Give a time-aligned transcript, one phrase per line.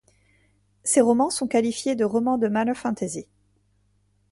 [0.83, 3.27] Ses romans sont qualifiés de romans de Manner fantasy.